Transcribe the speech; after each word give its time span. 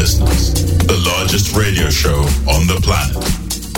listeners, 0.00 0.54
the 0.86 0.96
largest 1.04 1.54
radio 1.54 1.90
show 1.90 2.20
on 2.48 2.66
the 2.66 2.80
planet. 2.82 3.16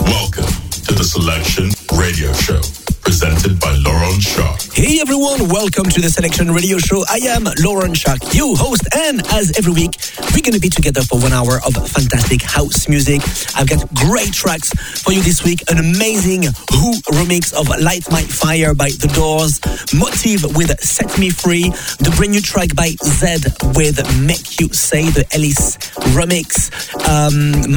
Welcome 0.07 0.47
to 0.85 0.93
the 0.93 1.03
Selection 1.03 1.69
Radio 1.99 2.31
Show 2.31 2.82
presented 3.03 3.59
by 3.59 3.75
Laurent 3.83 4.21
Schark. 4.23 4.71
Hey 4.73 4.99
everyone, 5.01 5.49
welcome 5.49 5.83
to 5.85 6.01
the 6.01 6.09
Selection 6.09 6.51
Radio 6.51 6.77
Show. 6.77 7.03
I 7.09 7.19
am 7.35 7.43
Laurent 7.59 7.95
Schark, 7.95 8.33
your 8.33 8.55
host, 8.55 8.87
and 8.95 9.21
as 9.27 9.51
every 9.57 9.73
week, 9.73 9.91
we're 10.31 10.41
to 10.55 10.59
be 10.59 10.69
together 10.69 11.01
for 11.03 11.19
one 11.19 11.33
hour 11.33 11.59
of 11.67 11.75
fantastic 11.87 12.41
house 12.41 12.87
music. 12.87 13.21
I've 13.55 13.67
got 13.67 13.83
great 13.93 14.31
tracks 14.31 14.71
for 15.03 15.11
you 15.11 15.21
this 15.21 15.43
week. 15.43 15.63
An 15.69 15.77
amazing 15.79 16.43
Who 16.71 16.95
remix 17.11 17.53
of 17.53 17.67
Light 17.83 18.07
My 18.09 18.23
Fire 18.23 18.73
by 18.73 18.89
The 18.89 19.11
Doors, 19.11 19.59
Motive 19.93 20.55
with 20.55 20.71
Set 20.79 21.19
Me 21.19 21.29
Free, 21.29 21.69
the 21.99 22.13
brand 22.15 22.31
new 22.31 22.41
track 22.41 22.73
by 22.73 22.95
Zedd 23.03 23.51
with 23.75 23.99
Make 24.23 24.59
You 24.59 24.71
Say, 24.71 25.11
the 25.11 25.27
Ellis 25.35 25.75
remix, 26.15 26.71
um, 27.03 27.67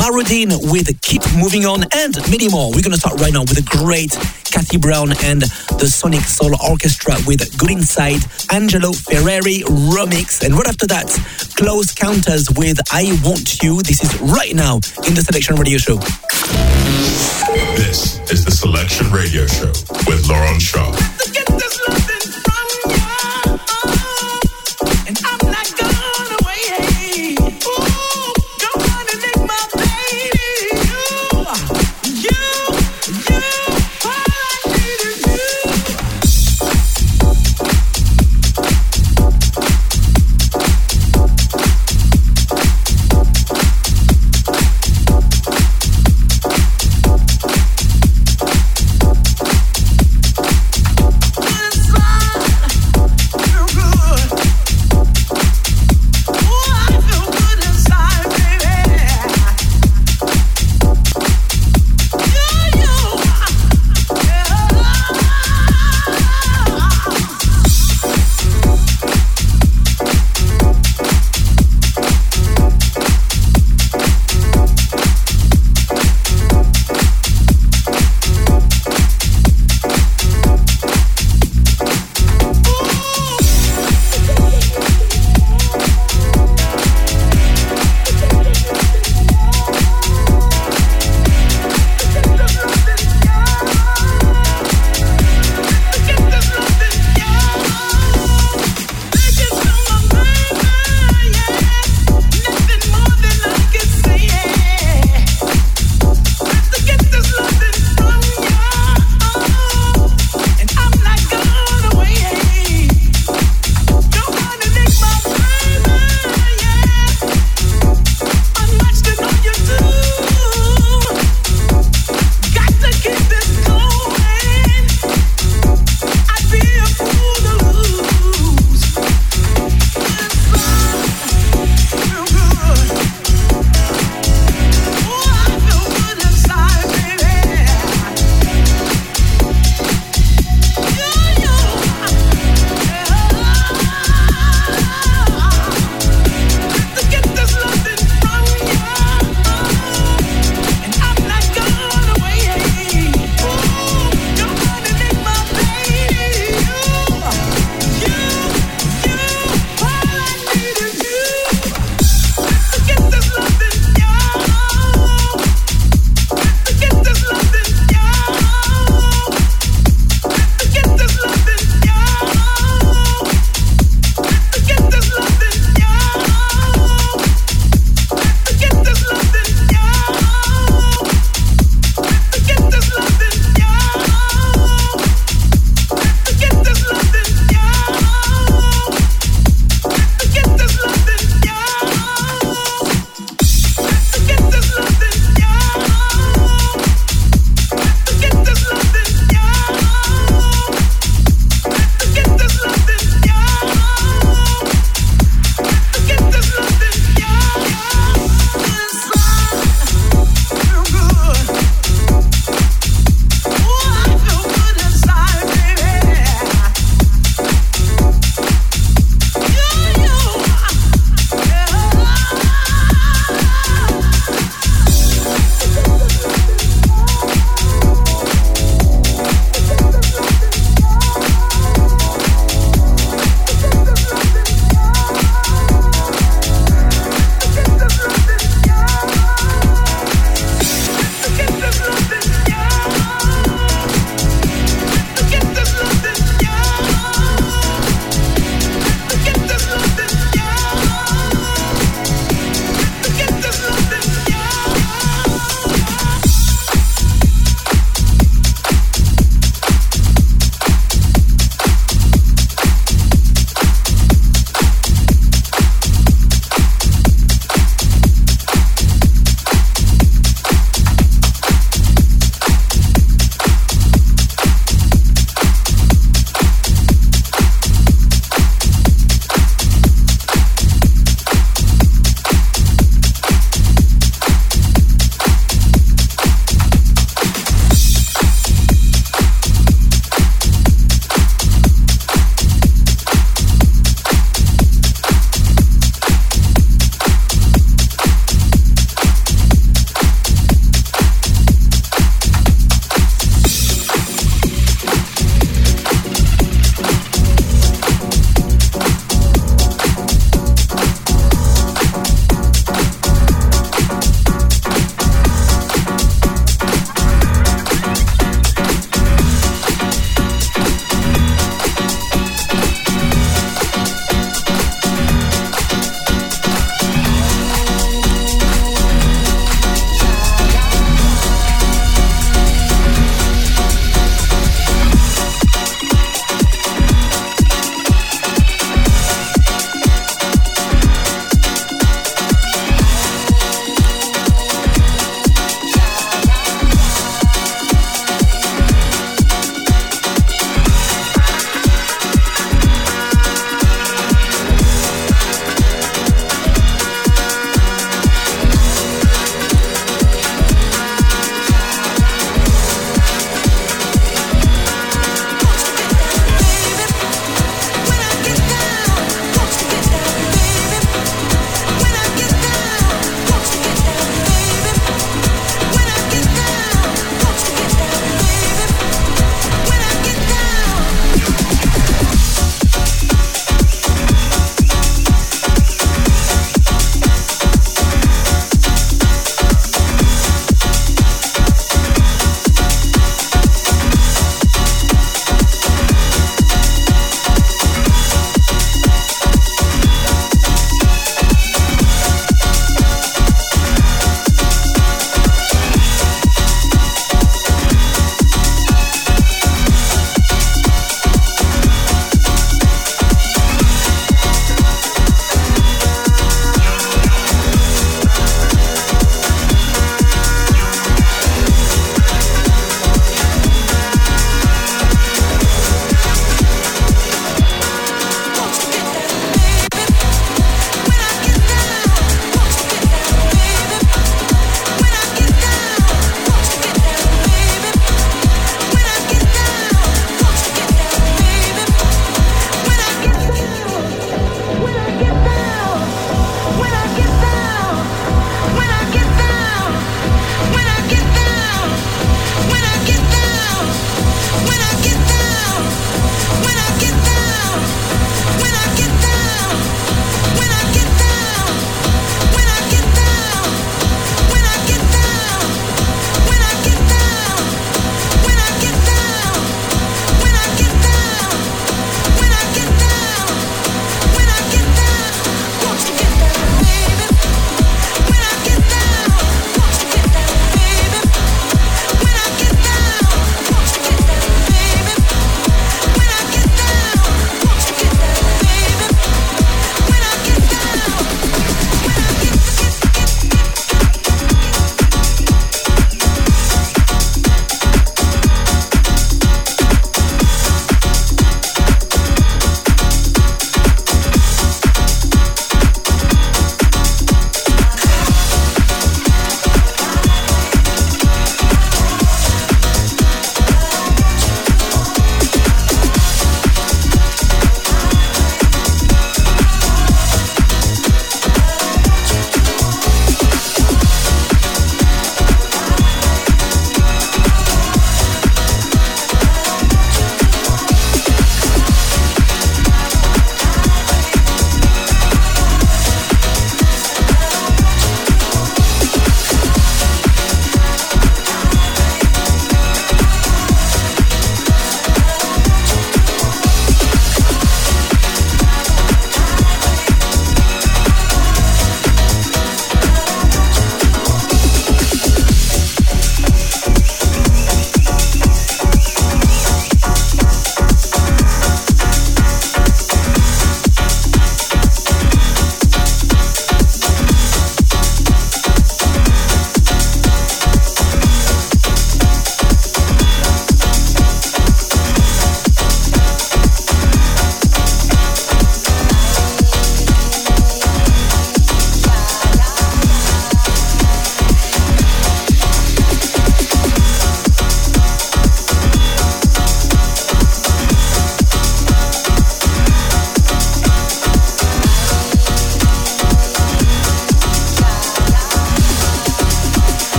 with 0.71 0.87
Keep 1.03 1.23
Moving 1.35 1.67
On, 1.67 1.83
and 1.83 2.15
many 2.31 2.49
more. 2.49 2.71
We're 2.71 2.87
to 2.95 3.03
start 3.03 3.21
right 3.21 3.33
now 3.33 3.43
with 3.43 3.59
a 3.59 3.67
great 3.67 4.15
Kathy 4.57 4.79
Brown 4.79 5.16
and 5.25 5.43
the 5.79 5.89
Sonic 5.89 6.23
Soul 6.23 6.53
Orchestra 6.69 7.15
with 7.27 7.57
Good 7.59 7.71
Inside, 7.71 8.23
Angelo 8.51 8.93
Ferreri 8.93 9.63
remix. 9.93 10.45
And 10.45 10.55
right 10.55 10.67
after 10.69 10.87
that, 10.89 11.09
Close 11.57 11.93
Counters 11.95 12.51
with 12.57 12.79
I 12.93 13.19
Want 13.25 13.63
You. 13.63 13.83
This 13.83 14.03
is 14.03 14.21
right 14.21 14.55
now 14.55 14.77
in 15.07 15.15
the 15.15 15.23
Selection 15.23 15.57
Radio 15.57 15.79
Show. 15.79 15.97
This 17.77 18.19
is 18.31 18.45
the 18.45 18.51
Selection 18.51 19.11
Radio 19.13 19.47
Show 19.47 19.73
with 20.07 20.29
Laurent 20.29 20.61
Shaw. 20.61 22.16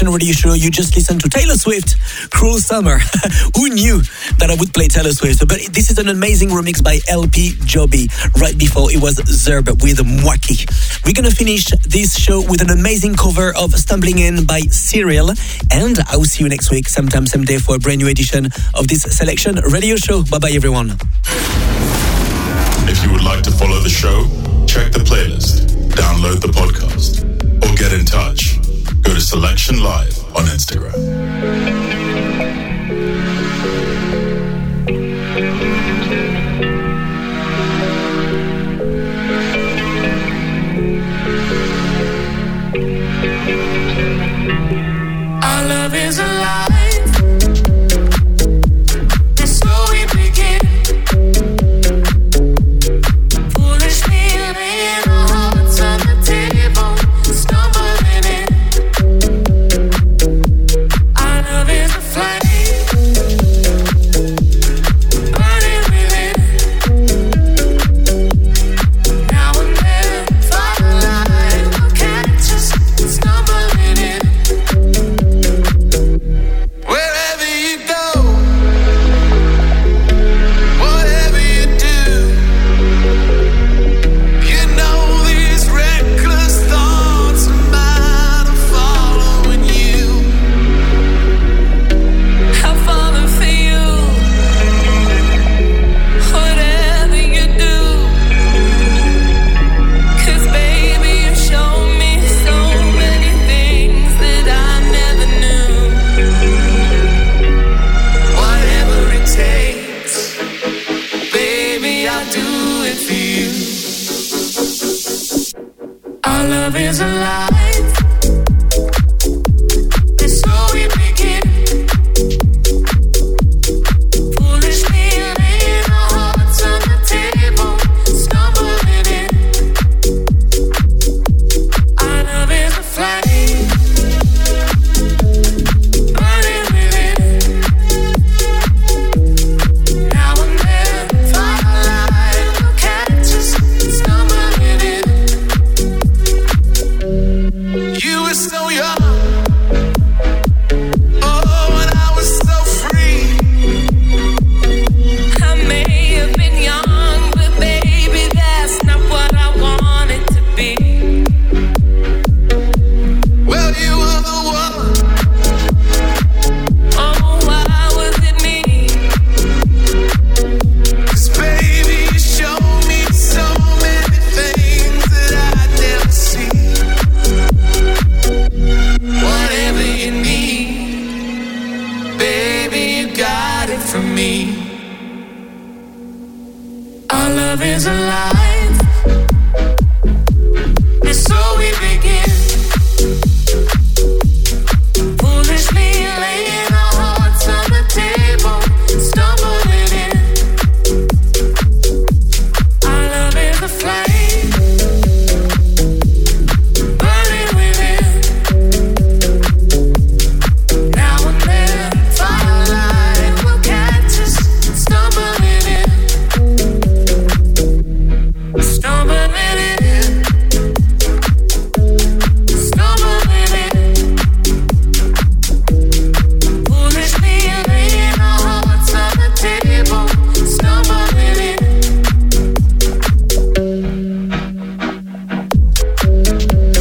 Selection 0.00 0.14
Radio 0.14 0.32
Show. 0.32 0.54
You 0.54 0.70
just 0.70 0.96
listened 0.96 1.20
to 1.20 1.28
Taylor 1.28 1.56
Swift, 1.56 2.00
Cruel 2.30 2.58
Summer. 2.58 2.98
Who 3.56 3.68
knew 3.68 4.00
that 4.40 4.48
I 4.48 4.54
would 4.58 4.72
play 4.72 4.88
Taylor 4.88 5.12
Swift? 5.12 5.46
But 5.46 5.60
this 5.72 5.90
is 5.90 5.98
an 5.98 6.08
amazing 6.08 6.48
remix 6.48 6.82
by 6.82 7.00
LP 7.06 7.52
Giobbi. 7.68 8.08
Right 8.40 8.56
before 8.56 8.90
it 8.90 9.02
was 9.02 9.16
Zerb 9.28 9.68
with 9.82 9.98
Mwaki. 9.98 10.64
We're 11.04 11.12
gonna 11.12 11.30
finish 11.30 11.66
this 11.84 12.16
show 12.16 12.40
with 12.40 12.62
an 12.62 12.70
amazing 12.70 13.16
cover 13.16 13.52
of 13.54 13.74
Stumbling 13.74 14.20
In 14.20 14.46
by 14.46 14.60
CYRIL. 14.72 15.36
And 15.70 15.98
I 16.08 16.16
will 16.16 16.24
see 16.24 16.44
you 16.44 16.48
next 16.48 16.70
week, 16.70 16.88
sometime, 16.88 17.26
same 17.26 17.44
day, 17.44 17.58
for 17.58 17.76
a 17.76 17.78
brand 17.78 17.98
new 17.98 18.08
edition 18.08 18.46
of 18.72 18.88
this 18.88 19.02
Selection 19.02 19.56
Radio 19.68 19.96
Show. 19.96 20.22
Bye 20.24 20.38
bye, 20.38 20.52
everyone. 20.52 20.96
If 22.88 23.04
you 23.04 23.12
would 23.12 23.24
like 23.24 23.42
to 23.42 23.50
follow 23.50 23.80
the 23.80 23.92
show, 23.92 24.24
check 24.64 24.92
the 24.92 25.04
playlist, 25.04 25.68
download 25.92 26.40
the 26.40 26.48
podcast, 26.48 27.20
or 27.60 27.76
get 27.76 27.92
in 27.92 28.06
touch 28.06 28.59
Go 29.02 29.14
to 29.14 29.20
Selection 29.20 29.82
Live 29.82 30.18
on 30.36 30.44
Instagram. 30.46 31.69